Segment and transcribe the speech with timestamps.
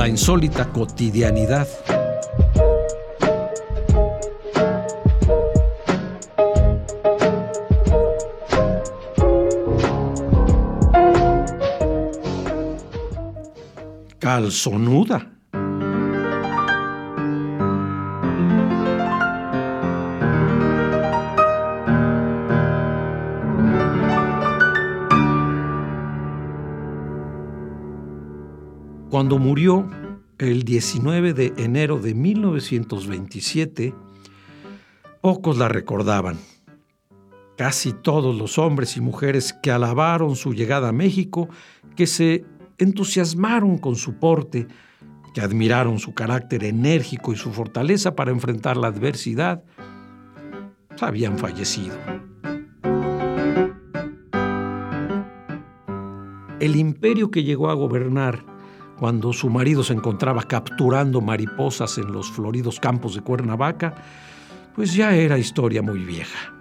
[0.00, 1.68] La insólita cotidianidad.
[14.18, 15.39] Calzonuda.
[29.10, 29.90] Cuando murió
[30.38, 33.92] el 19 de enero de 1927,
[35.20, 36.38] pocos la recordaban.
[37.56, 41.48] Casi todos los hombres y mujeres que alabaron su llegada a México,
[41.96, 42.44] que se
[42.78, 44.68] entusiasmaron con su porte,
[45.34, 49.64] que admiraron su carácter enérgico y su fortaleza para enfrentar la adversidad,
[51.00, 51.96] habían fallecido.
[56.60, 58.49] El imperio que llegó a gobernar
[59.00, 63.94] cuando su marido se encontraba capturando mariposas en los floridos campos de Cuernavaca,
[64.74, 66.52] pues ya era historia muy vieja.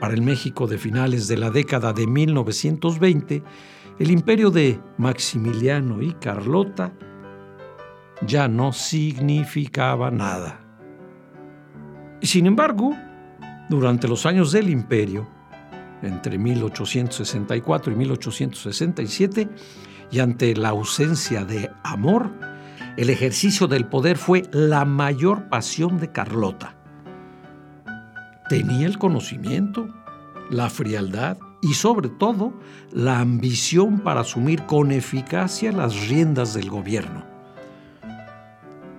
[0.00, 3.44] Para el México de finales de la década de 1920,
[4.00, 6.92] el imperio de Maximiliano y Carlota
[8.26, 10.60] ya no significaba nada.
[12.20, 12.96] Y sin embargo,
[13.68, 15.28] durante los años del imperio,
[16.02, 19.48] entre 1864 y 1867,
[20.10, 22.30] y ante la ausencia de amor,
[22.96, 26.74] el ejercicio del poder fue la mayor pasión de Carlota.
[28.48, 29.88] Tenía el conocimiento,
[30.50, 32.52] la frialdad y sobre todo
[32.92, 37.24] la ambición para asumir con eficacia las riendas del gobierno.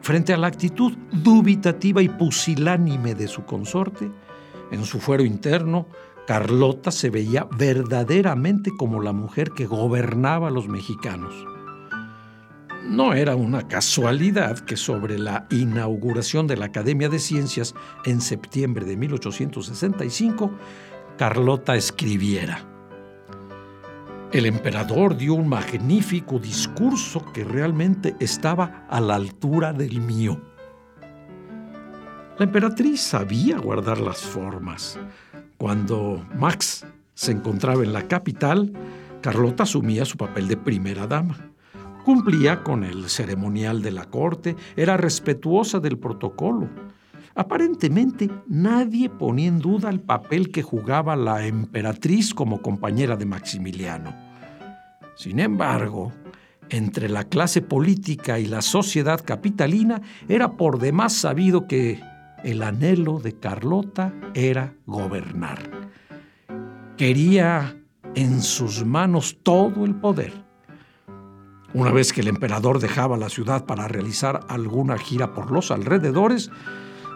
[0.00, 4.10] Frente a la actitud dubitativa y pusilánime de su consorte,
[4.70, 5.86] en su fuero interno
[6.26, 11.34] Carlota se veía verdaderamente como la mujer que gobernaba a los mexicanos.
[12.88, 17.74] No era una casualidad que sobre la inauguración de la Academia de Ciencias
[18.04, 20.50] en septiembre de 1865,
[21.16, 22.68] Carlota escribiera.
[24.32, 30.40] El emperador dio un magnífico discurso que realmente estaba a la altura del mío.
[32.38, 34.98] La emperatriz sabía guardar las formas,
[35.62, 36.84] cuando Max
[37.14, 38.72] se encontraba en la capital,
[39.20, 41.52] Carlota asumía su papel de primera dama.
[42.04, 46.68] Cumplía con el ceremonial de la corte, era respetuosa del protocolo.
[47.36, 54.12] Aparentemente nadie ponía en duda el papel que jugaba la emperatriz como compañera de Maximiliano.
[55.14, 56.12] Sin embargo,
[56.70, 62.00] entre la clase política y la sociedad capitalina era por demás sabido que
[62.44, 65.90] el anhelo de Carlota era gobernar.
[66.96, 67.76] Quería
[68.14, 70.32] en sus manos todo el poder.
[71.74, 76.50] Una vez que el emperador dejaba la ciudad para realizar alguna gira por los alrededores,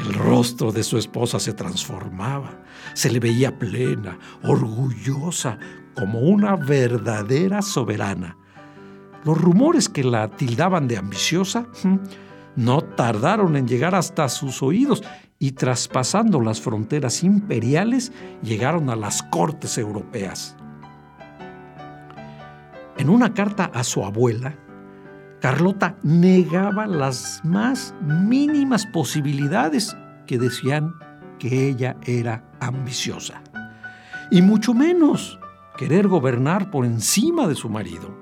[0.00, 2.62] el rostro de su esposa se transformaba.
[2.94, 5.58] Se le veía plena, orgullosa,
[5.94, 8.36] como una verdadera soberana.
[9.24, 11.66] Los rumores que la tildaban de ambiciosa
[12.60, 15.02] no tardaron en llegar hasta sus oídos
[15.38, 18.12] y traspasando las fronteras imperiales
[18.42, 20.56] llegaron a las cortes europeas.
[22.98, 24.58] En una carta a su abuela,
[25.40, 30.92] Carlota negaba las más mínimas posibilidades que decían
[31.38, 33.42] que ella era ambiciosa,
[34.30, 35.40] y mucho menos
[35.78, 38.19] querer gobernar por encima de su marido.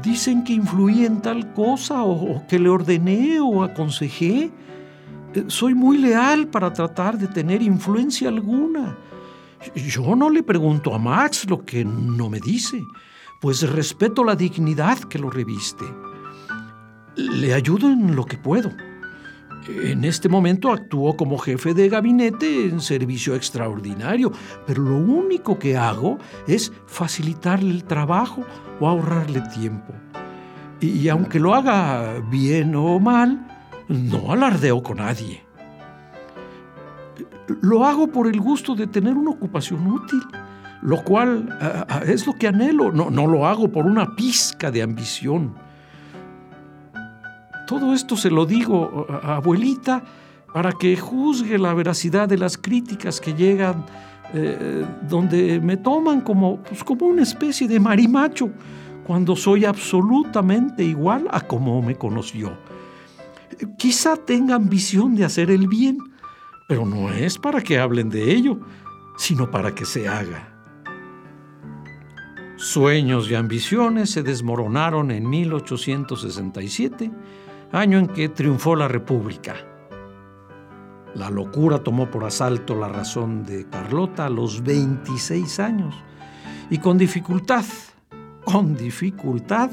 [0.00, 4.50] Dicen que influí en tal cosa o, que le ordené o aconsejé.
[5.34, 8.96] Eh, soy muy leal para tratar de tener influencia alguna.
[9.74, 12.82] Yo no le pregunto a Max lo que no me dice,
[13.40, 15.84] pues respeto la dignidad que lo reviste.
[17.16, 18.70] Le ayudo en lo que puedo.
[19.68, 24.32] En este momento actúo como jefe de gabinete en servicio extraordinario,
[24.66, 28.44] pero lo único que hago es facilitarle el trabajo
[28.80, 29.92] o ahorrarle tiempo.
[30.80, 33.46] Y, aunque lo haga bien o mal,
[33.88, 35.44] no alardeo con nadie.
[37.60, 40.22] Lo hago por el gusto de tener una ocupación útil
[40.82, 41.48] lo cual
[42.06, 42.92] es lo que anhelo.
[42.92, 45.54] No, lo hago por una pizca de ambición.
[47.66, 50.02] Todo esto se lo digo, abuelita,
[50.52, 53.84] para que juzgue la veracidad de las críticas que llegan,
[54.34, 58.50] eh, donde me toman como, pues, como una especie de marimacho,
[59.04, 62.56] cuando soy absolutamente igual a como me conoció.
[63.78, 65.98] Quizá tenga ambición de hacer el bien,
[66.68, 68.58] pero no es para que hablen de ello,
[69.16, 70.48] sino para que se haga.
[72.56, 77.10] Sueños y ambiciones se desmoronaron en 1867,
[77.72, 79.56] año en que triunfó la República.
[81.14, 85.94] La locura tomó por asalto la razón de Carlota a los 26 años
[86.70, 87.64] y con dificultad,
[88.44, 89.70] con dificultad,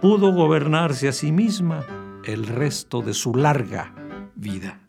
[0.00, 1.84] pudo gobernarse a sí misma
[2.24, 3.92] el resto de su larga
[4.34, 4.80] vida.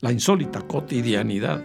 [0.00, 1.64] La insólita cotidianidad.